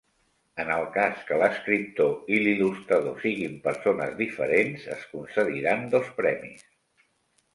En 0.61 0.69
el 0.75 0.85
cas 0.93 1.19
que 1.27 1.35
l'escriptor 1.41 2.31
i 2.37 2.39
l'il·lustrador 2.47 3.21
siguin 3.27 3.59
persones 3.67 4.17
diferents, 4.23 4.89
es 4.97 5.05
concediran 5.13 5.87
dos 5.95 6.09
premis. 6.23 6.65